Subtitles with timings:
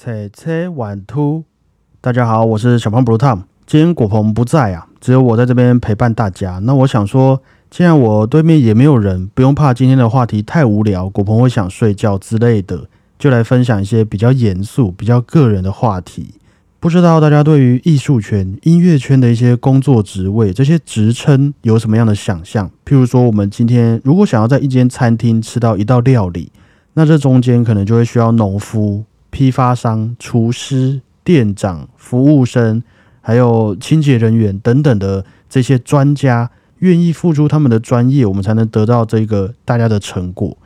[0.00, 1.42] 切切 one two，
[2.00, 3.40] 大家好，我是小胖 Blue Tom。
[3.66, 6.60] 今天果鹏不在啊，只有我在这边陪伴大家。
[6.62, 12.84] 那我想说，既然我对面也没有人，不用怕今天的话题太无聊，果鹏会想睡觉之类的，
[13.18, 16.34] 就来分享一些比较严肃、比较个人的话题。
[16.78, 22.70] 不知道大家对于艺术圈、音乐圈的一些工作职位、这些职称有什么样的想象？
[22.86, 26.52] 譬如说，我们今天如果想要在一间餐厅吃到一道料理，
[26.94, 32.82] 那这中间可能就会需要农夫、批发商、厨师、店长、服务生，
[33.20, 40.56] 还有清洁人员等等的这些专家，愿意付出他们的专业，我们才能得到这个大家的成果。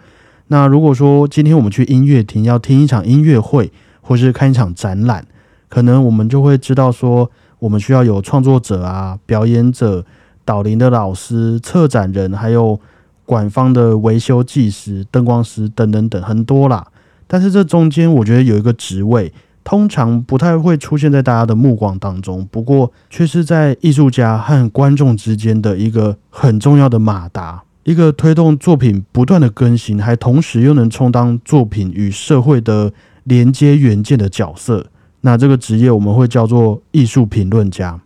[0.48, 5.26] 那如果说今天我们去音乐厅要听一场音乐会，或是看一场展览，
[5.68, 10.04] 可能我们就会知道说，我们需要有创作者啊、表演者、
[10.44, 12.78] 导聆的老师、策展人，还有
[13.24, 16.86] 管方的维修技师、灯光师等等等很多啦。
[17.26, 19.32] 但是这中间，我觉得有一个职位，
[19.64, 32.92] 通常不太会出现在大家的目光当中，不过却是在艺术家和观众之间的一个很重要的马达，一个推动作品不断的更新，还同时又能充当作品与社会的
[33.24, 34.86] 连接元件的角色。
[35.20, 38.00] 那这个职业我们会叫做艺术评论家。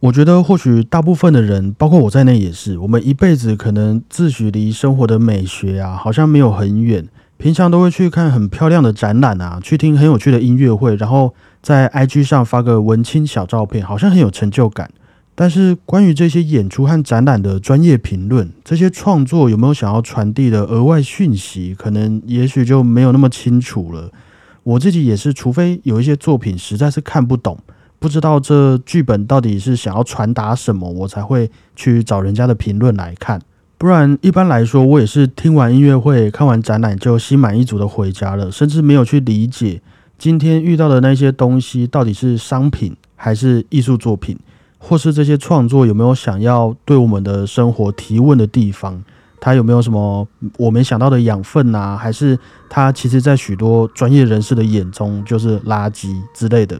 [0.00, 7.06] 我觉得或许大部分的人，包括我在内也是，我们一辈子可能自诩离生活的美学啊，好像没有很远。
[7.40, 14.90] 平常都会去看很漂亮的展览啊，去听很有趣的音乐会，然后在 IG 上发个文青小照片，好像很有成就感。
[15.34, 24.10] 但是关于这些演出和展览的专业评论，这些创作有没有想要传递的额外讯息，可能也许就没有那么清楚了。
[24.62, 27.58] 我自己也是，除非有一些作品实在是看不懂，
[27.98, 33.40] 不知道这剧本到底是想要传达什么，我才会去找人家的评论来看。
[33.80, 39.80] 不然，一般来说，我也是听完音乐会、看完展览就心满意足的回家了，甚至没有去理解
[40.18, 44.38] 今天遇到的那些东西到底是商品还是艺术作品，
[44.76, 49.02] 或是这些创作有没有想要对我们的生活提问的地方。
[49.40, 51.96] 它有没有什么我没想到的养分啊？
[51.96, 52.38] 还是
[52.68, 56.78] 它其实，在许多专业人士的眼中就是垃圾之类的？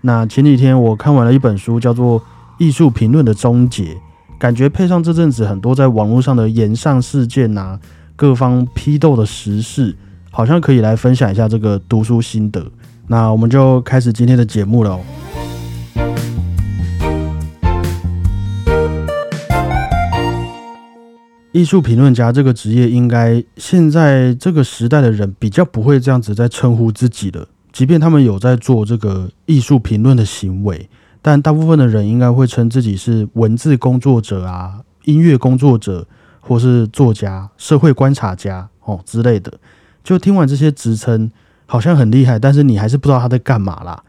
[0.00, 2.18] 那前几天我看完了一本书，叫做
[2.58, 3.94] 《艺术评论的终结》，
[4.42, 7.78] 感觉配上这阵子很多在网络上的言上事件啊，
[8.16, 9.94] 各方批斗的时事，
[10.32, 12.66] 好像可以来分享一下这个读书心得。
[13.06, 14.98] 那我们就开始今天的节目了。
[21.52, 27.46] 艺术评论家这个职业，应该现在这个时代的人比较不会这样子在称呼自己的。
[27.72, 30.88] 即便他们有在做这个艺术评论的行为，
[31.22, 36.06] 但大部分的人应该会称自己是文字工作者啊、音乐工作者，
[36.40, 39.54] 或是作家、社会观察家哦之类的。
[40.04, 41.30] 就听完这些职称，
[41.64, 44.02] 好像很厉害，但是你还是不知道他在干嘛啦。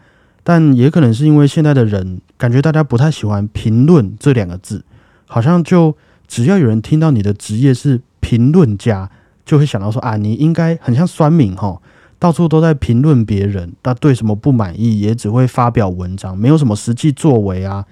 [0.44, 4.84] 但也可能是因为现在的人感觉大家不太喜欢“评论”这两个字，
[5.28, 5.96] 好像就。
[6.26, 9.12] 只要有人听到你的职业是评论家，
[9.46, 11.80] 就会想到说啊，你应该很像酸敏哈，
[12.24, 17.86] 到处都在评论别人，但对什么不满意也只会发表文章，没有什么实际作为啊。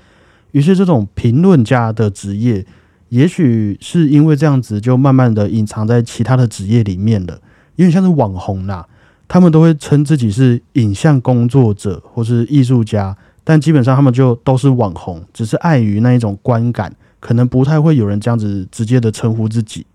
[0.52, 2.66] 于是这种评论家的职业，
[3.10, 7.42] 也许是因为这样子，就慢慢的隐藏在其他的职业里面了。
[7.76, 8.88] 有点像是网红啦，
[9.28, 16.96] 他们都会称自己是影像工作者或是艺术家，但基本上他们就都是网红，只是碍于那一种观感。
[17.20, 19.86] 可能不太会有人这样子直接的称呼自己。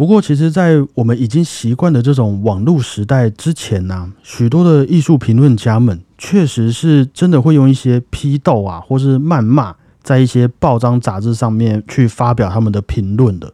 [0.00, 13.52] 不过，其实，在我们已经习惯的这种网络时代之前呢，许多的艺术评论家们确实是真的会用一些批斗啊，或是谩骂，在一些报章杂志上面去发表他们的评论的。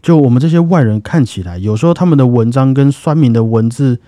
[0.00, 3.98] 就我们这些外人看起来，有时候他们的文章跟酸民的文字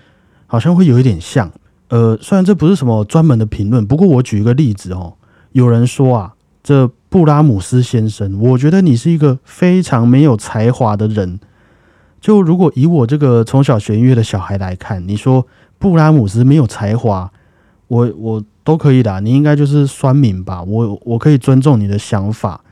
[0.47, 1.51] 好像会有一点像。
[1.89, 5.15] 呃，虽然这不是什么专门的评论，不过我举一个例子哦，
[5.51, 6.89] 有人说啊，这。
[7.09, 11.39] 布拉姆斯先生，我觉得你是一个非常没有才华的人。
[12.23, 15.45] 就如果以我这个从小学音乐的小孩来看，你说
[15.77, 17.29] 布拉姆斯没有才华，
[17.89, 19.19] 我我都可以的。
[19.19, 20.63] 你应该就是酸民吧？
[20.63, 22.63] 我我可以尊重你的想法。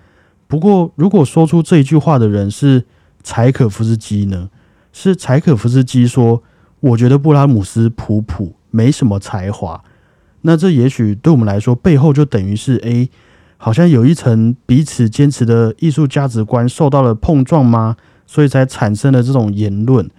[0.47, 2.85] 不过，如果说出这一句话的人是
[3.23, 4.49] 柴可夫斯基呢？
[4.93, 6.41] 是柴可夫斯基说，
[6.79, 9.83] 我觉得布拉姆斯普普没什么才华。
[10.43, 13.09] 那这也许对我们来说，背后就等于是 A。
[13.57, 17.97] 好像有一层彼此坚持的艺术价值观受到了碰撞吗？
[18.31, 20.09] 所以才产生了这种言论。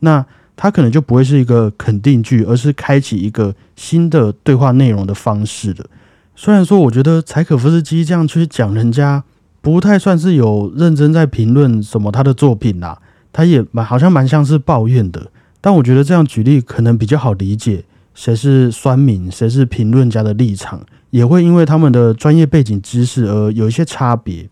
[0.00, 0.22] 那
[0.54, 5.86] 它可能就不会是一个肯定句，而是开启一个新的对话内容的方式的。
[6.36, 9.24] 虽然说，我觉得柴可夫斯基这样去讲人家，
[9.62, 13.00] 不太算是有认真在评论什么他的作品啦。
[13.32, 15.28] 他也蛮好像蛮像是抱怨的。
[15.62, 24.50] 但我觉得这样举例可能比较好理解，谁是酸民，谁是评论家的立场，也会因为他们的专业背景知识而有一些差别。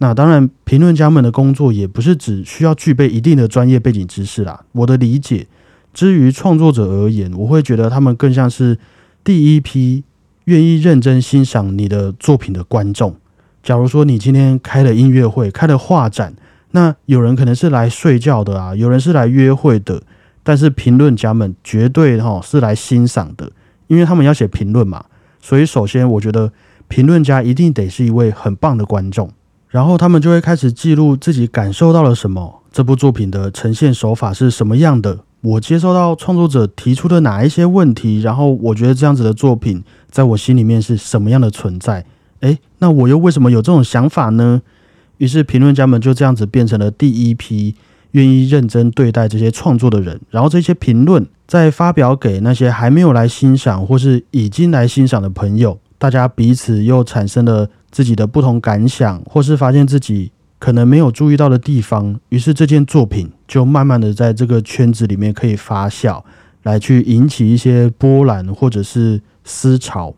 [0.00, 4.64] 那当然，评论家们的工作也不是只需要具备一定的专业背景知识啦。
[4.70, 5.48] 我的理解，
[5.92, 8.78] 至于创作者而言，我会觉得他们更像是
[9.24, 10.04] 第一批
[10.44, 13.16] 愿意认真欣赏你的作品的观众。
[13.60, 16.32] 假如说你今天开了音乐会，开了画展，
[16.70, 20.00] 那有人可能是来睡觉的啊，有人是来约会的，
[20.44, 23.50] 但是评论家们绝对哈是来欣赏的，
[23.88, 25.04] 因为他们要写评论嘛。
[25.40, 26.52] 所以，首先我觉得
[26.86, 29.28] 评论家一定得是一位很棒的观众。
[29.68, 42.06] 然后他们就会开始记录自己感受到了什么，这部作品的呈现手法是什么样的，我接受到创作者提出的哪一些问题，然后我觉得这样子的作品在我心里面是什么样的存在？
[42.40, 44.62] 诶，那我又为什么有这种想法呢？
[45.18, 47.74] 于是评论家们就这样子变成了第一批
[48.12, 57.68] 愿意认真对待这些创作的人，然后这些评论再发表给那些还没有来欣赏或是已经来欣赏的朋友，大家彼此又产生了。
[57.90, 66.22] 自己的不同感想，或是发现自己可能没有注意到的地方，于是这件作品就慢慢的在这个圈子里面可以发酵，
[66.62, 70.14] 来去引起一些波澜或者是思潮。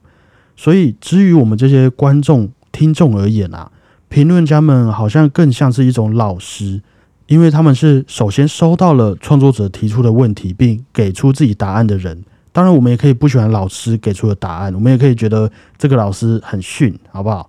[0.56, 3.70] 所以，至于我们这些观众、听众而言啊，
[4.08, 6.82] 评论家们好像更像是一种老师，
[7.28, 12.22] 因为他们是首先收到了创作者提出的问题，并给出自己答案的人。
[12.52, 17.48] 当然，我们也可以不喜欢老师给出的答案，我们也可以觉得这个老师很逊，好不好？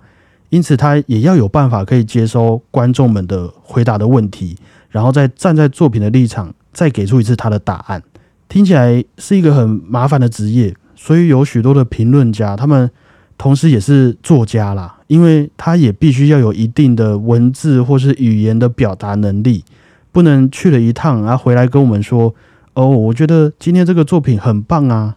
[0.52, 4.58] 因此，他也要有办法可以接收观众们的回答的问题，
[4.90, 8.04] 然后再站在作品的立场，再给出一次他的答案。
[8.50, 12.92] 听起来是一个很麻烦的职业，所以有许多的评论家，他们
[13.38, 19.64] 同时也是作家啦，因为他也必须要有一定的文字或是语言的表达能力，
[20.12, 22.36] 不能去了一趟，然后回来跟我们说
[22.76, 25.16] ：“哦，我觉得今天这个作品很棒啊”，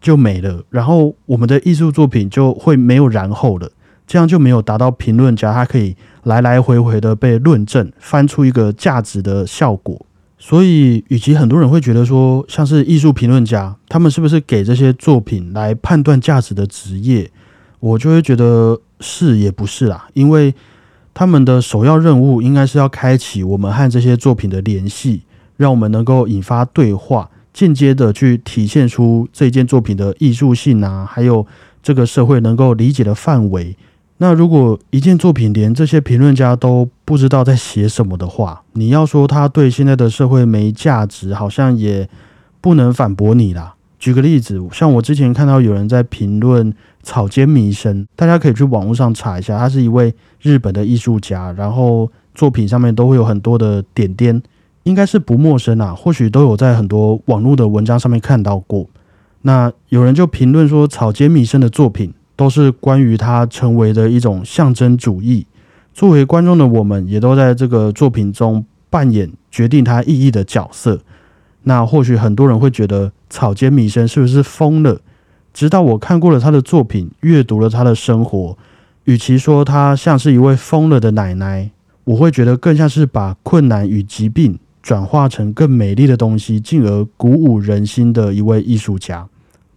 [0.00, 3.68] 就没了，然后我们的艺术作品就会没有然后了。
[4.08, 5.94] 这样就没有达到评论家他可以
[6.24, 10.04] 来来回回的被论证，翻出一个价值的效果。
[10.38, 17.30] 所以，与其很多人会觉得说，像是艺术评论家，他们是不是给这些作品来判断价值的职业，
[17.80, 20.06] 我就会觉得是也不是啦。
[20.14, 20.54] 因为
[21.12, 25.24] 他们的首要任务应该是要开启我们和这些作品的联系，
[25.56, 31.44] 让我们能够引发对话，间接的去体现出这件作品的艺术性啊，还有
[31.82, 33.76] 这个社会能够理解的范围。
[34.20, 42.08] 那如果一件作品连这些评论家都不知道在写什么的话，你要说他对现在的社会没价值，好像也
[42.60, 43.76] 不能反驳你啦。
[44.00, 54.42] 举个例子，像我之前看到有人在评论草间弥生，大家可以去网络上查一下，他是一位日本的艺术家，然后作品上面都会有很多的点点，
[54.82, 58.84] 应该是不陌生啊，或许都有在很多网络的文章上面看到过。
[59.42, 62.12] 那有人就评论说，草间弥生的作品。
[62.38, 65.44] 都是关于他成为的一种象征主义。
[65.92, 71.00] 作为观众的我们，也都在这个作品中扮演决定他意义的角色。
[71.64, 75.00] 那或许很多人会觉得草间弥生是不是疯了？
[75.52, 78.56] 直到我看过了他的作品，阅读了他的生活，
[79.06, 81.72] 与其说他像是一位疯了的奶奶，
[82.04, 89.26] 我会觉得更像是把困难与疾病转化成更美丽的东西，进而鼓舞人心的一位艺术家。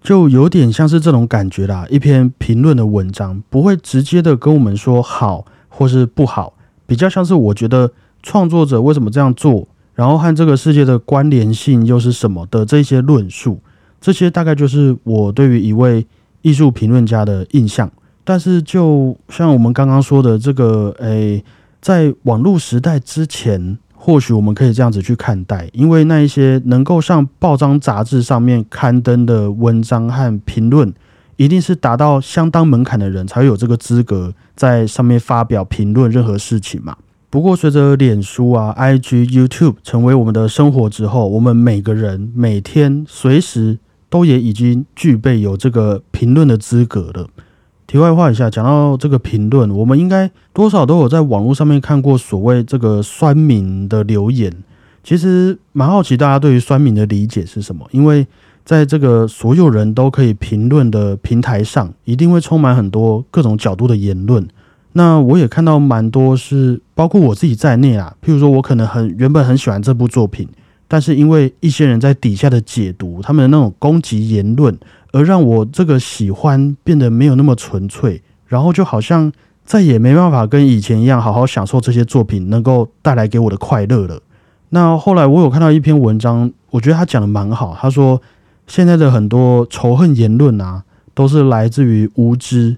[0.01, 1.85] 就有点像是这种感觉啦。
[1.89, 6.53] 一篇评论的文章不会直接的跟我们说好或是不好，
[6.85, 7.91] 比较像是我觉得
[8.23, 13.59] 创作者为什么这样做，然后和这个世界的关联性又是什么的这些论述，
[14.01, 16.05] 这些大概就是我对于一位
[16.41, 17.91] 艺术评论家的印象。
[18.23, 21.43] 但是就像我们刚刚说的这个，诶，
[21.79, 23.77] 在网络时代之前。
[24.03, 30.91] 或许我们可以这样子去看待，因为那一些能够上报章杂志上面刊登的文章和评论，
[31.35, 36.97] 一定是达到相当门槛的人才会有这个资格在上面发表评论任何事情嘛。
[37.29, 43.77] 不过，随着脸书啊、IG、YouTube 成为我们的生活之后，我们每个人每天随时
[44.09, 47.29] 都也已经具备有这个评论的资格了。
[47.91, 54.49] 题外话一下，讲到这个评论，我们应该多少都有在网络上面看过所谓这个酸民的留言。
[55.03, 58.25] 其实蛮好奇大家对于酸民的理解是什么，因为
[58.63, 64.47] 在这个所有人都可以评论的平台上，一定会充满很多各种角度的言论。
[64.93, 70.47] 那我也看到蛮多是包括我自己在内啊，譬如说我可能很原本很喜欢这部作品，
[70.87, 74.77] 但是因为一些人在底下的解读，他们的那种攻击言论。
[75.11, 79.31] 而让我这个喜欢变得没有那么纯粹，然后就好像
[79.65, 84.21] 再也没办法跟以前一样好好享受这些作品能够带来给我的快乐了。
[84.69, 87.77] 那后来我有看到一篇文章，我觉得他讲的蛮好。
[87.79, 88.21] 他说，
[88.67, 92.77] 现在的很多仇恨言论啊，都是来自于无知，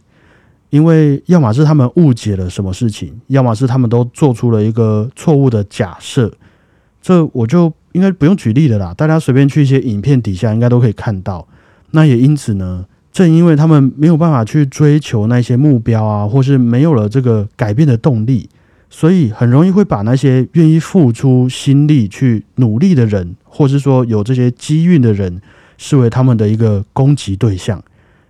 [0.72, 6.32] 因为要么是他们误解了什么事情，要么是他们都做出了一个错误的假设。
[7.00, 11.48] 这我就应该不用举例的啦，大家随便去一些影片底下应该都可以看到。
[11.96, 18.50] 那也因此呢，正因为他们没有办法去追求那些目标啊，或是没有了这个改变的动力，
[18.90, 25.42] 所以很容易会把那些愿意付出心力去努力的人，或是说有这些机遇的人，
[25.78, 27.84] 视为他们的一个攻击对象。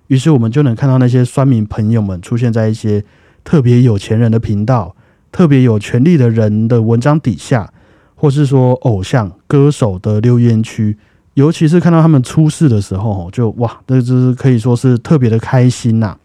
[0.08, 3.03] 于是我们就能看到那些酸民朋友们出现在一些
[3.43, 4.96] 特别有钱人的频道、
[5.32, 7.72] 特别有权力的人的文章底下。
[8.15, 10.98] 或是说偶像歌手的留言区，
[11.36, 16.18] 尤其是看到他们出事的时候，就哇，那是可以说是特别的开心呐。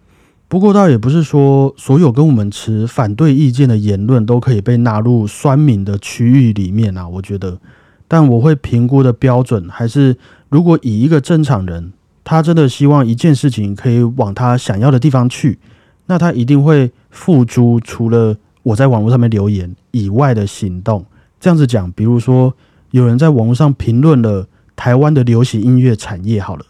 [0.49, 7.07] 不过倒也不是说所有跟我们持反对意见的言论都可以被纳入酸民的区域里面啊。
[7.07, 7.59] 我觉得，
[8.07, 10.17] 但我会评估的标准还是，
[10.49, 11.93] 如果以一个正常人，
[12.25, 15.59] 他真的希望一件事情可以往他想要的地方去，
[16.07, 21.05] 那他一定会付诸除了我在网络上面留言以外的行动。
[21.41, 22.55] 这样子讲，比如说
[22.91, 24.47] 有人在网络上评论了
[24.79, 26.65] 台湾的流行音乐产业，好了，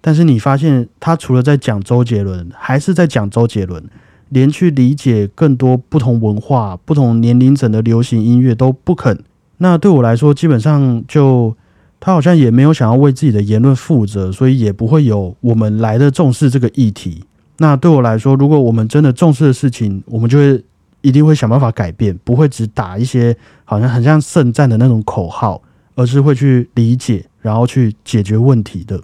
[0.00, 3.82] 但是你发现他除了在讲周杰伦，还是在讲周杰伦，
[4.28, 9.24] 连去理解更多不同文化、不同年龄层的流行音乐都不肯。
[9.56, 11.56] 那对我来说，基本上就
[11.98, 17.24] 他好像也没有想要为自己的言论负责，所以也不会有我们来的重视这个议题。
[17.56, 20.64] 那对我来说，如果我们真的重视的事情，我们就会。
[21.00, 23.34] 一定会想办法改变，不会只打一些
[23.64, 25.62] 好像很像圣战的那种口号，
[25.94, 29.00] 而是会去理解，然后去解决问题的。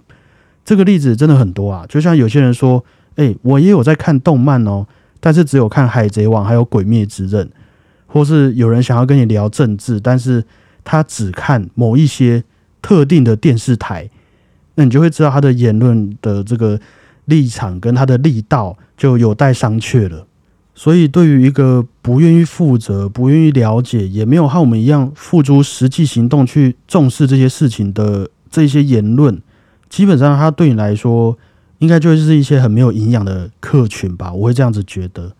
[0.63, 2.83] 这个例子真的很多啊，就像有些人说
[3.15, 4.87] ：“哎，我也有在看动漫哦，
[5.19, 7.45] 但是只有看《海贼王》还有《鬼灭之刃》。”
[8.07, 10.41] 或是有人想要跟你聊政治，但是
[10.85, 12.41] 他只看某一些
[12.81, 14.09] 特定的电视台，
[14.75, 16.79] 那你就会知道他的言论的这个
[17.25, 20.25] 立场跟他的力道就有待商榷了。
[20.77, 29.41] 所以，对于一个不愿意负责、不愿意了解，也没有和我们一样付诸实际行动去重视这些事情的这些言论，
[29.89, 31.37] 基本上，他对你来说，
[31.79, 34.33] 应该就是一些很没有营养的客群吧。
[34.33, 35.31] 我会这样子觉得，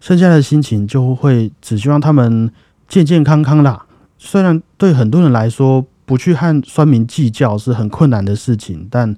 [0.00, 2.50] 剩下的心情就会只希望他们
[2.88, 3.84] 健健康康啦。
[4.16, 9.14] 虽然对很多人来说，不去和酸民计较是很困难的事情，但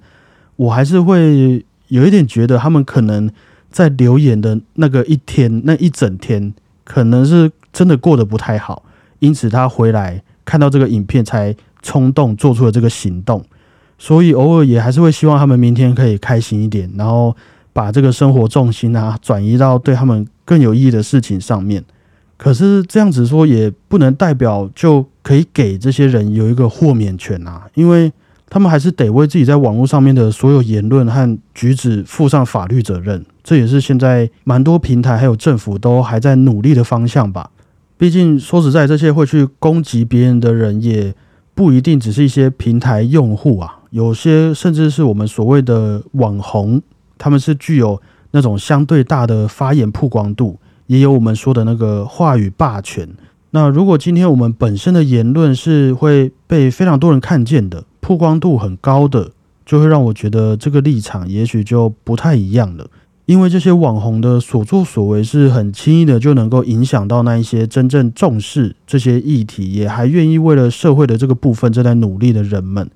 [0.57, 3.31] 我还是会有一点觉得他们可能。
[3.71, 6.53] 在留言的那个一天，那一整天，
[6.85, 8.83] 可能是真的过得不太好，
[9.21, 13.45] 因此他回来看到这个影片，才冲动做出了这个行动。
[13.97, 17.37] 所以偶尔也还是会希望他们明天可以开心一点，然后
[17.73, 21.85] 把这个生活重心啊转移到对他们更有意义的事情上面。
[22.37, 28.13] 可是这样子说也不能代表就可以给这些人有一个豁免权啊，因为。
[28.51, 37.51] 他们还是得为自己在网络上面的所有言论和举止负上法律责任，这也是现在蛮多平台还有政府都还在努力的方向吧。
[37.97, 41.15] 毕竟说实在，这些会去攻击别人的人，也
[41.55, 46.83] 不一定只是一些平台用户啊，有些甚至是我们所谓的网红，
[47.17, 48.03] 他们是具有
[48.33, 53.09] 那种相对大的发言曝光度，也有我们说的那个话语霸权。
[53.51, 57.85] 那如果今天我们本身的言论是会被非常多人看见的。
[58.01, 59.33] 曝光度很高的，
[59.65, 62.87] 就会让我觉得这个立场也许就不太一样了。
[63.27, 72.91] 因为这些网红的所作所为是很轻易的就能够影响到那一些真正重视这些议题，也还愿意为了社会的这个部分正在努力的人们，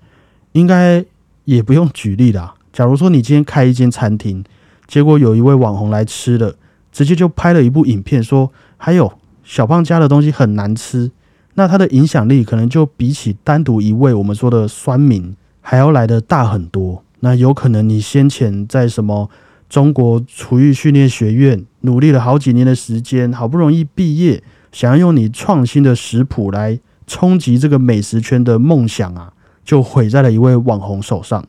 [0.50, 1.04] 应该
[1.44, 2.54] 也不用举例啦。
[2.73, 4.42] 假如说你今天开一间餐厅，
[4.88, 6.56] 结果有一位网红来吃了，
[6.90, 9.12] 直接就拍了一部影片说，还有
[9.44, 11.12] 小胖家的东西很难吃。
[11.54, 17.02] 那它的影响力可能就比起单独一位我们说的酸民还要来的大很多。
[17.20, 19.30] 那有可能你先前在什么
[19.68, 24.42] 中国厨艺训练学院努力了好几年的时间，好不容易毕业，
[24.73, 29.32] 想要用你创新的食谱来冲击这个美食圈的梦想啊，
[29.64, 31.44] 就毁在了一位网红手上。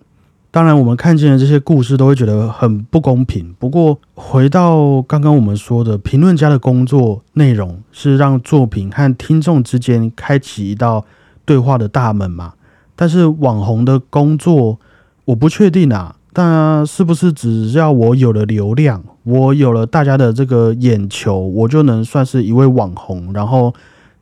[0.55, 3.53] 当然，我们看见的这些故事都会觉得很不公平。
[3.59, 11.03] 不过，回到刚刚我们说的，评论家的工作内容是让作品和听众之间开启一道
[11.43, 12.53] 对话的大门嘛？
[12.95, 14.79] 但是网红的工作，
[15.25, 16.15] 我不确定啊。
[16.31, 23.74] 但是不是只要我有了流量，我有了大家的这个眼球，我就能算是一位网红，然后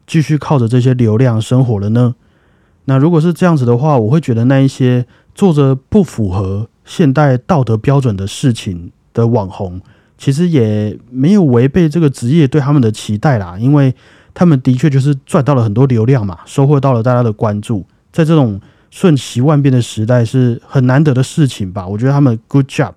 [0.08, 2.16] 继续靠着这些流量生活了呢？
[2.86, 5.06] 那如果是这样子的话，我会觉得那一些。
[5.34, 9.82] 做着不符合现代道德标准的事情的网红，
[10.18, 13.94] 其实也没有违背这个职业对他们的期待啦，因为
[14.34, 17.86] 他们的确就是赚到了很多流量嘛，收获到了大家的关注。
[18.12, 18.60] 在这种
[18.92, 21.88] 瞬息万变的时代是很难得的事情吧？
[21.88, 22.94] 我觉得他们 good job。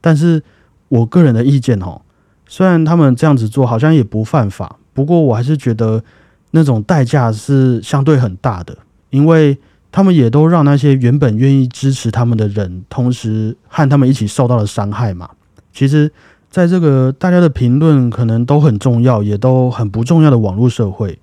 [0.00, 0.42] 但是
[0.88, 2.02] 我个人的意见哦，
[2.46, 6.02] 虽然他们这样子做好像也不犯法，不过我还是觉得
[6.50, 8.76] 那种代价是相对很大的，
[9.10, 9.58] 因为
[9.90, 15.30] 他们也都让那些原本愿意支持他们的人，同时和他们一起受到了伤害嘛。
[15.72, 16.10] 其实，
[16.50, 21.18] 在这个大家的评论可能都很重要，也都很不重要的网络社会，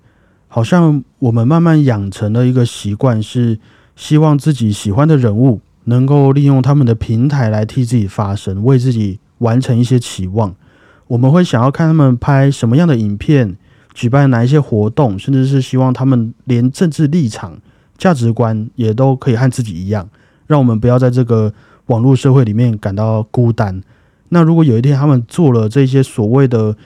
[0.48, 3.58] 好像我们慢慢养成了一个习惯，是
[3.94, 5.60] 希望自己喜欢的人物。
[5.88, 10.52] 能够利用他们的平台来替自己发声，为自己完成一些期望。
[11.06, 13.56] 我们会想要看他们拍什么样的影片，
[13.94, 17.58] 举办哪一些活动，甚至是希望他们连政治立场、
[17.98, 20.08] 价值观也都可以和自己一样，
[20.46, 21.52] 让我们不要在这个
[21.86, 23.82] 网络社会里面感到孤单。
[24.30, 26.76] 那如果有一天他们做了这些所谓的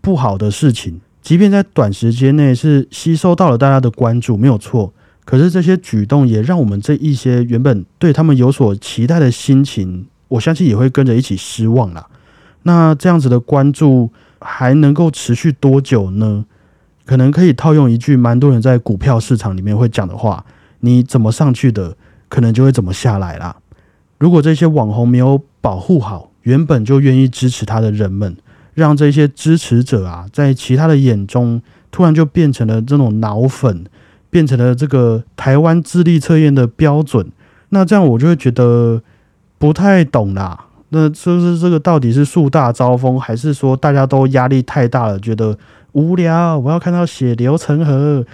[0.00, 4.92] 不好的事情，即便在短时间内是吸收到了大家的关注，没有错。
[5.24, 12.06] 可是这些举动也让我们这一些原本对他们有所期待的心情，我相信也会跟着一起失望了。
[12.64, 14.10] 那这样子的关注
[14.40, 16.44] 还能够持续多久呢？
[17.06, 20.44] 可能可以套用一句蛮多人在股票市场里面会讲的话：
[20.80, 21.96] 你怎么上去的，
[22.28, 23.56] 可能就会怎么下来啦。
[24.18, 28.36] 如果这些网红没有保护好原本就愿意支持他的人们，
[28.74, 33.84] 让这些支持者啊，在其他的眼中突然就变成了这种脑粉。
[34.32, 37.32] 变成了这个台湾智力测验的标准，
[37.70, 39.02] 那这样我就会觉得
[39.58, 40.66] 不太懂啦。
[40.90, 45.58] 那就是这个到底是树大招风，还是说大家都压力太大了，觉得
[45.94, 46.56] 无聊？
[46.56, 48.24] 我要看到血流成河，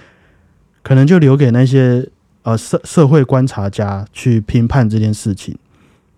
[0.82, 2.06] 可能就留给那些
[2.46, 5.58] 呃社社会观察家去评判这件事情。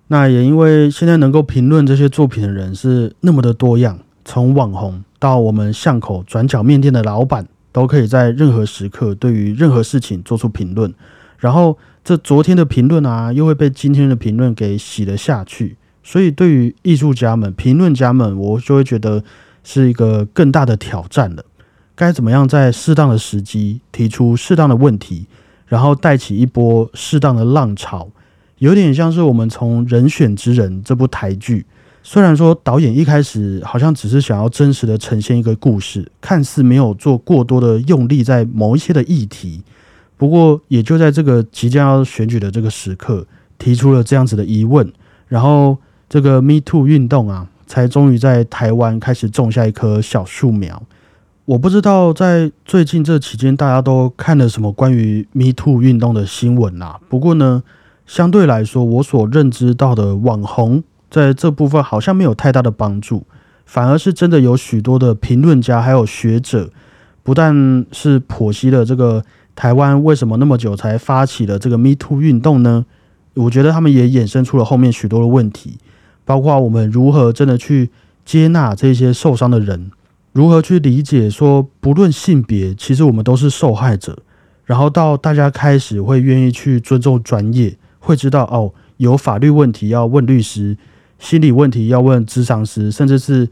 [0.07, 7.49] 那也因为现在能够评论这些作品的人是那么的多样，从网红到我们巷口转角面店的老板。
[7.71, 10.93] 都可以在任何时刻对于任何事情做出评论，
[11.39, 15.77] 然后这昨天的评论啊，又会被今天的评论给洗了下去。
[16.03, 19.23] 所以对于艺术家们、评论家们，我就会觉得
[19.63, 21.45] 是一个更大的挑战了。
[21.95, 25.27] 该怎么样在适当的时机提出适当的问题，
[25.69, 28.09] 然后带起一波适当的浪潮，
[28.59, 31.65] 有点像是我们从《人选之人》这部台剧。
[32.03, 39.63] 虽然说导演一开始好像只是想要真实的呈现一个故事，看似没有做过多的用力在某一些的议题，
[40.17, 43.27] 不过也就在这个即将要选举的这个时刻，
[43.59, 44.91] 提出了这样子的疑问，
[45.27, 45.77] 然后
[46.09, 50.83] 这个 Me Too 运动啊，才终于在台湾开始种下一棵小树苗。
[51.49, 57.01] 我不知道在最近这期间大家都看了什么关于 Me Too 运动的新闻啊？
[57.09, 57.63] 不过呢，
[58.07, 60.85] 相对来说，我所认知到的网红。
[61.09, 63.25] 在这部分好像没有太大的帮助，
[63.65, 66.69] 反而是真的有许多的评论家还有学者，
[67.23, 69.25] 不但是剖析了这个
[69.57, 72.85] 台湾为什么那么久才发起了这个 Me Too 运动呢？
[73.33, 75.79] 我觉得他们也衍生出了后面许多的问题，
[76.27, 77.89] 包括我们如何真的去
[78.27, 79.91] 接纳这些受伤的人，
[80.39, 84.17] 如何去理解说不论性别，其实我们都是受害者，
[84.65, 90.79] 然后到大家开始会愿意去尊重专业，会知道哦，有法律问题要问律师。
[91.19, 93.49] 心理问题要问智商师，甚至是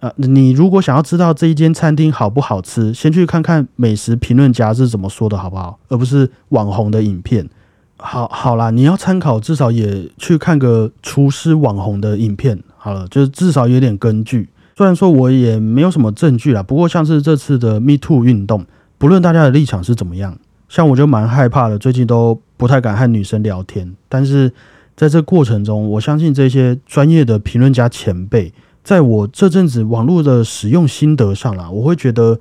[0.00, 5.78] 呃，你如果想要知道这一间餐厅好不好吃，先去看看美食评论家是怎么说的，好不好？
[5.88, 7.48] 而不是网红的影片。
[7.96, 12.62] 好好啦，你要参考，至少也去看个厨师网红的影片。
[12.76, 14.50] 好了，就是至少有点根据。
[14.80, 18.64] 虽然说我也没有什么证据啦，不过像是这次的 Me Too 运动，
[18.96, 20.38] 不论大家的立场是怎么样，
[20.70, 24.50] 像我就蛮害怕的，最近都不太敢和女生聊天，但是。
[24.96, 32.38] 在这过程中，我相信这些专业的评论家前辈，在我这阵子网络的使用心得上啦，我会觉得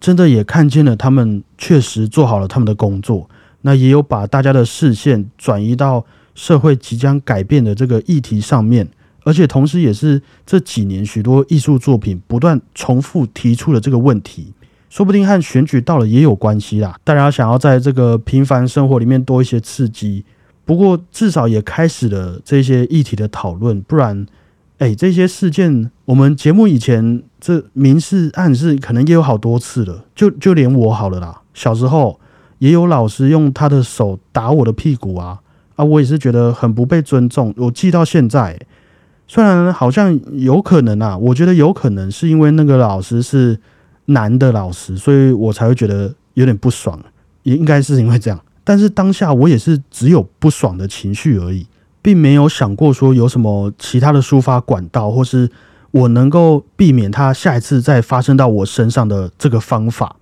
[0.00, 3.28] 真的也看见了他们确实做好了他们的工作，
[3.62, 8.88] 那也有把大家的视线转移到社会即将改变的这个议题上面，
[9.28, 14.54] 而且同时也是这几年许多艺术作品不断重复提出了这个问题，
[14.88, 16.98] 说不定和选举到了也有关系啦。
[17.04, 20.24] 大家想要在这个平凡生活里面多一些刺激。
[20.64, 23.78] 不过，至少也开始了这些议题的讨论。
[23.82, 24.26] 不然，
[24.78, 30.06] 哎，这些事件，我们节目以前这明示暗示，可能也有好多次了。
[30.14, 32.18] 就就连我好了啦，小时候
[32.60, 35.40] 也有老师用他的手打我的屁股啊
[35.76, 35.84] 啊！
[35.84, 37.52] 我也是觉得很不被尊重。
[37.58, 38.58] 我记到现在，
[39.28, 43.60] 虽然好像有可能啊，我觉得有可能是因为那个老师是
[44.06, 46.98] 男的老师，所以我才会觉得有点不爽。
[47.42, 48.40] 也应该是因为这样。
[48.64, 51.66] 但是当下我也是只有不爽的情绪而已，
[52.02, 55.50] 并没有想过说有什么其他的抒发管道，或是
[55.90, 60.16] 我能够避免它下一次再发生到我身上的这个方法。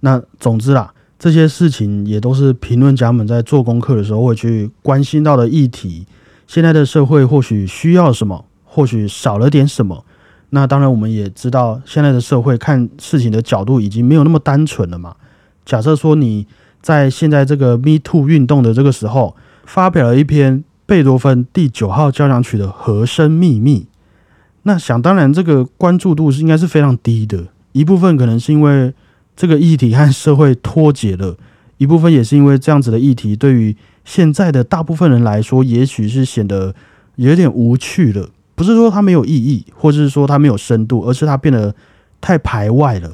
[0.00, 6.06] 那总之啦，这些事情也都是评论家们在做功课的时候会去关心到的议题。
[6.46, 10.04] 现在的社会或许需要什么，或许少了点什么。
[10.50, 15.16] 那当然，我们也知道现在的社会看事情的角度已经没有那么单纯了嘛。
[15.66, 16.46] 假设说你
[16.80, 23.88] 在现在这个 Me Too 运动的这个时候，发表了一篇贝多芬第九号交响曲的和声秘密，
[24.62, 27.48] 那想当然这个关注度是应该是非常低的。
[27.72, 28.94] 一部分可能是因为
[29.36, 31.36] 这个议题和社会脱节了，
[31.76, 33.76] 一部分也是因为这样子的议题对于
[34.06, 36.74] 现在的大部分人来说，也许是显得
[37.16, 38.30] 有点无趣了。
[38.58, 41.72] 不是说它没有意义，或者是说它没有深度，而是它变得
[42.20, 43.12] 太排外了。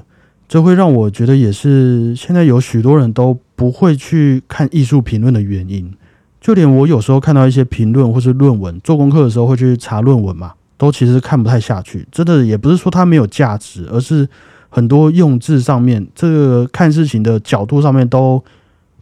[0.49, 5.93] 这会让我觉得，也是现在有许多人都不会去看艺术评论的原因。
[6.41, 12.09] 就连我有时候看到一些评论或是论文，做功课的时候会去查论文嘛，都其实看不太下去。
[12.11, 14.27] 真的也不是说它没有价值，而是
[14.71, 18.43] 很多用字上面，这个看事情的角度上面都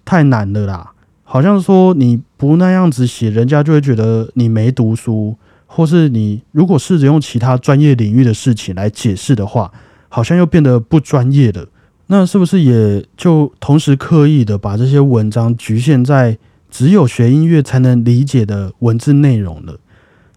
[0.04, 0.92] 太难了啦。
[1.22, 5.36] 好像说你不那样子写，人家就会觉得你没读书。
[5.74, 9.72] 或是你如果试着用其他专业领域的事情来解释的话，
[10.10, 11.66] 好像又变得不专业了。
[12.08, 16.36] 那是不是也就同时刻意的把这些文章局限在
[16.70, 19.78] 只有学音乐才能理解的文字内容了？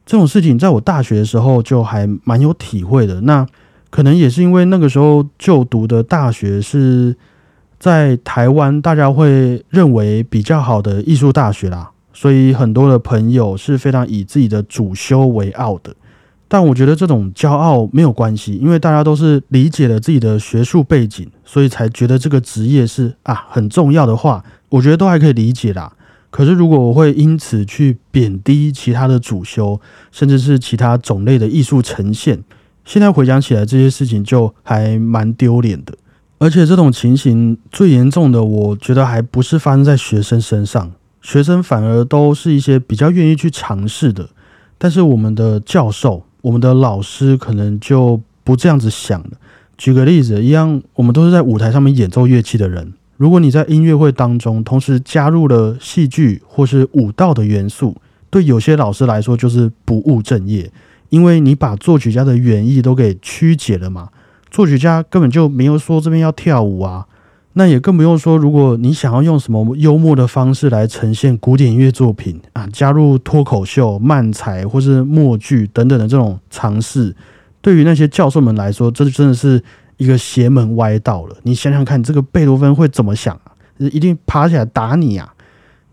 [0.06, 3.20] 这种事情在我大学的时候就还蛮有体会的。
[3.22, 3.46] 那
[3.90, 7.18] 可能也是因为那个时候就读的大学是
[7.78, 11.92] 在台湾，大家会认为比较好的艺术大学啦。
[12.16, 15.94] 所以很多的朋友是非常以自己的主修为傲的，
[16.48, 25.92] 但我觉得这种骄傲没有关系，因为大家都是理解了自己的学术背景，所以才觉得这个职业是啊很重要的话，我觉得都还可以理解啦。
[26.32, 29.80] 可是如果我会因此去贬低其他的主修，
[30.12, 32.42] 甚至是其他种类的艺术呈现，
[32.86, 35.94] 现在回想起来这些事情就还蛮丢脸的。
[36.38, 40.92] 而且这种情形最严重的，我觉得还不是发生在学生身上。
[41.26, 44.30] 学生反而都是一些比较愿意去尝试的，
[44.78, 49.32] 但是我们的教授、我们的老师可能就不这样子想了。
[49.76, 52.94] 举个例子，一样，我们都是在舞台上面演奏乐器的人。
[53.18, 57.96] 如果你在音乐会当中同时加入了戏剧或是舞蹈的元素，
[58.30, 60.72] 对有些老师来说就是不务正业，
[61.10, 64.10] 因为你把作曲家的原意都给曲解了嘛。
[64.52, 67.08] 作曲家根本就没有说这边要跳舞啊。
[67.58, 77.16] 那也更不用说，如果你想要用什么幽默的方式来呈现古典音乐作品啊，加入脱口秀、漫才或是默剧等等的这种尝试，
[77.62, 79.64] 对于那些教授们来说，这真的是
[79.96, 81.38] 一个邪门歪道了。
[81.44, 83.56] 你想想看，这个贝多芬会怎么想啊？
[83.78, 85.34] 一定爬起来打你啊！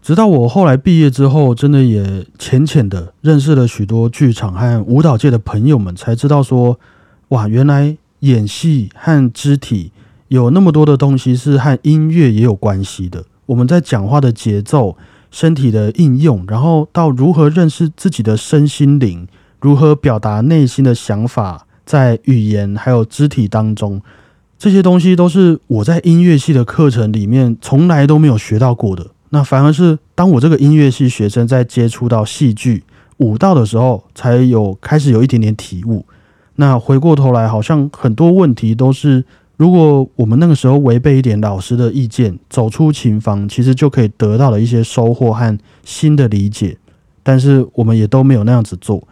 [0.03, 6.81] 直到我后来毕业之后，真的也浅浅的认识了许多剧场和舞蹈界的朋友们，才知道说，
[7.29, 9.93] 哇，原来演戏和肢体。
[10.33, 13.23] 有那么多的东西是和音乐也有关系的。
[13.45, 14.97] 我们在讲话的节奏、
[15.31, 19.29] 身体的应用，然后到如何认识自己的身心灵，
[19.61, 24.01] 如何表达内心的想法，在语言还有肢体当中，
[24.59, 29.09] 这些东西都是我在音乐系的课程里面从来都没有学到过的。
[29.29, 32.85] 那反而是当我这个音乐系学生在接触到戏剧、
[33.19, 36.07] 舞蹈的时候，才有开始有一点点体悟。
[36.57, 39.23] 那回过头来，好像很多问题都是。
[39.59, 46.77] 如果我们那个时候违背一点老师的意见，走出琴房，其实就可以得到了一些收获和新的理解。
[47.23, 49.07] 但是我们也都没有那样子做，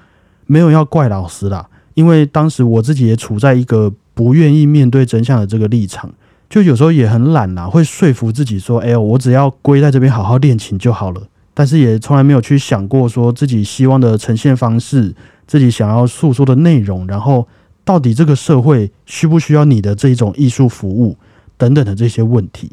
[0.46, 6.10] 没有要怪老师啦，因为当时我自己也处在一个不愿意面对真相的这个立场，
[6.48, 11.22] 就有时候也很懒啦，会说服自己说：“哎呦，我只要归在这边好好练琴就好了。”
[11.54, 15.14] 但是也从来没有去想过说自己希望的呈现方式，
[15.46, 17.46] 自己想要诉说的内容，然后。
[17.90, 21.16] 到底这个社会需不需要你的这一种艺术服务
[21.56, 22.70] 等等的这些问题，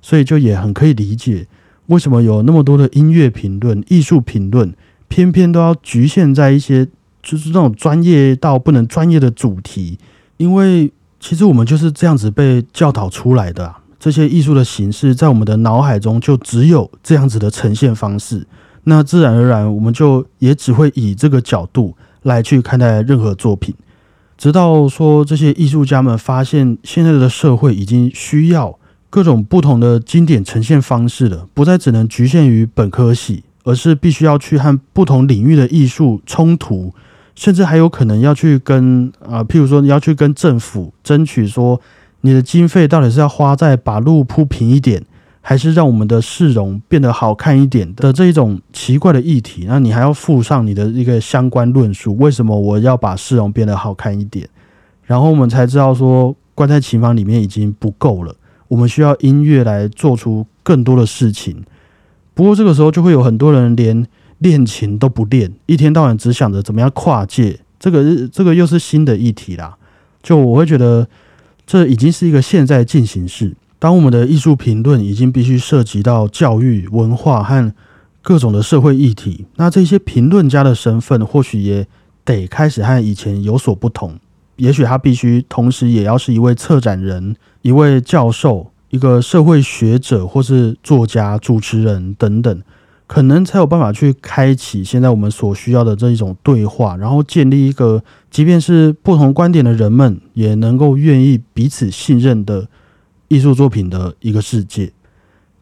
[0.00, 1.48] 所以就也很可以理解
[1.86, 4.72] 为什么有那么多的音乐评论、艺术评论，
[5.08, 6.86] 偏偏都要局限在一些
[7.24, 9.98] 就是那种专业到不能专业的主题，
[10.36, 18.46] 因为其实我们就是这样子被教导出来的，这些艺术的形式在我们的脑海中就只有这样子的呈现方式，
[18.84, 23.74] 那自然而然我们就也只会以这个角度来去看待任何作品。
[24.42, 28.76] 直到说这些艺术家们发现，现在的社会已经需要
[29.08, 36.92] 各种不同的经典呈现方式了，不再只能局限于本科系，而是必须要去和不同领域的艺术冲突，
[37.36, 41.80] 甚至还有可能要去跟啊，譬如说你要去跟政府争取说，
[42.22, 45.04] 你的经费到底是要花在把路铺平一点。
[45.44, 54.48] 还是让我们的市容变得好看一点的这一种奇怪的议题，那你还要附上你的一个相关论述，为什么我要把市容变得好看一点？
[55.04, 58.34] 然后我们才知道说，关在琴房里面已经不够了，
[58.68, 61.62] 我们需要音乐来做出更多的事情。
[62.34, 64.06] 不过这个时候就会有很多人连
[64.38, 67.58] 练琴都不练，一天到晚只想着怎么样跨界。
[67.80, 69.76] 这个这个又是新的议题啦。
[70.22, 71.08] 就我会觉得，
[71.66, 73.56] 这已经是一个现在进行式。
[73.82, 77.74] 当我们的艺术评论已经必须涉及到教育、文化和
[78.22, 81.84] 各种的社会议题，那这些评论家的身份或许也
[82.24, 84.16] 得开始和以前有所不同。
[84.54, 92.62] 也许他必须同时也要是一位策展人、一位教授、一个社会学者，或是作家、主持人等等，
[93.08, 102.68] 可能才有办法去开启现在我们所需要的这一种对话，然后建立一个，即便是不同观点的人们也能够愿意彼此信任的
[103.32, 104.92] 艺术作品的一个世界。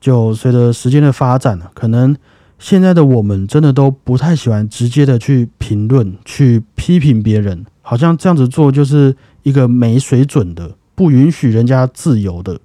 [0.01, 2.17] 就随着时间的发展呢，可能。
[2.63, 12.61] 现在的我们真的都不太喜欢直接的去评论、去批评别人，好像这样子做就是一个没水准的、不允许人家自由的。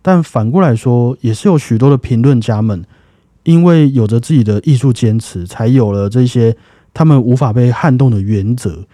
[0.00, 2.82] 但反过来说，也是有许多的评论家们，
[3.42, 6.56] 因为有着自己的艺术坚持，才有了这些
[6.94, 8.86] 他们无法被撼动的原则。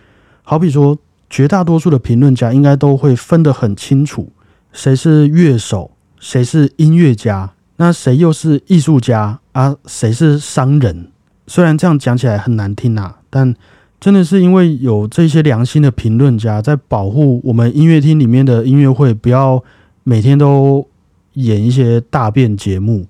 [0.42, 4.32] 好比说，绝大多数的评论家应该都会分得很清楚，
[4.72, 7.52] 谁是乐手，谁是音乐家。
[7.76, 9.74] 那谁又是艺术家啊？
[9.86, 11.08] 谁是商人？
[11.46, 13.54] 虽然这样讲起来很难听啊，但
[13.98, 19.62] 真的是因为有这些良心的评论家在保护我们音乐厅里面的音乐会，不要
[20.04, 20.86] 每天都
[21.34, 23.06] 演一些大便节目，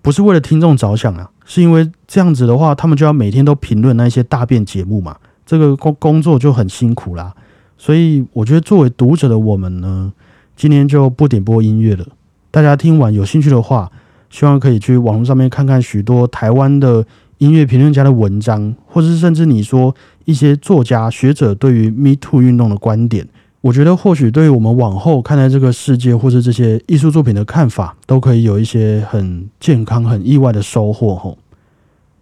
[0.00, 7.34] 不是为了听众着想啊，是因为这样子的话，他们就要每天都评论那些大便节目嘛，这个工工作就很辛苦啦。
[7.76, 10.12] 所以我觉得作为读者的我们呢，
[10.56, 12.06] 今天就不点播音乐了。
[12.50, 13.90] 大家听完有兴趣的话。
[14.30, 17.06] 希望可以去网络上面看看许多台湾的
[17.38, 23.28] 音乐评论家的文章，或是甚至你说一些作家学者对于 Me Too 运动的观点，
[23.60, 31.14] 我觉得或许对于我们往后看待这个世界或是这些艺术作品的看法，都可以有一些很健康、很意外的收获。
[31.14, 31.38] 吼，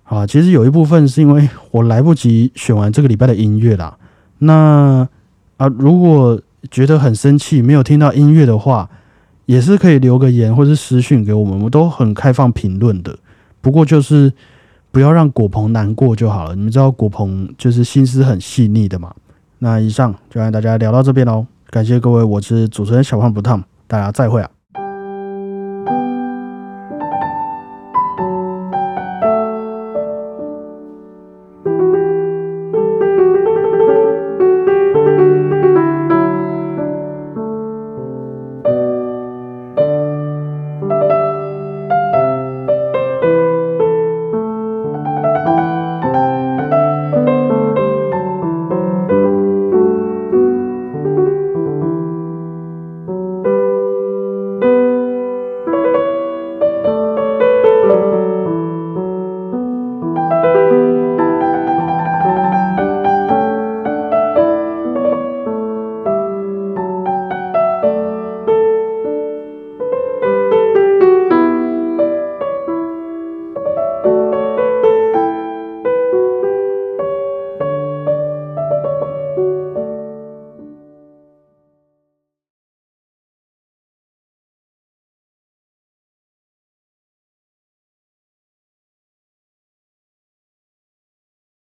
[0.05, 3.97] 啊，其实有一部分是因为我来不及选完这个礼拜的音乐啦。
[4.37, 5.09] 那
[5.57, 6.39] 啊，如果
[6.71, 8.89] 觉得很生气，没有听到音乐的话。
[9.45, 13.19] 也是可以留个言或是私讯给我们，我们都很开放评论的。
[13.61, 14.33] 不过就是
[14.93, 16.55] 不要让果鹏难过就好了。
[16.55, 19.13] 你们知道果鹏就是心思很细腻的嘛。
[19.59, 24.49] 那以上就让大家聊到这边喽，感谢各位，我是主持人小胖不烫，大家再会啊。